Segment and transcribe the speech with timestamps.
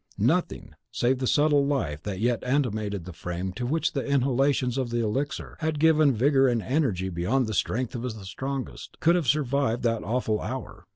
[0.17, 4.89] Nothing save the subtle life that yet animated the frame to which the inhalations of
[4.89, 9.27] the elixir had given vigour and energy beyond the strength of the strongest, could have
[9.27, 10.87] survived that awful hour.